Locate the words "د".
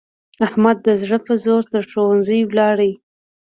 0.85-0.87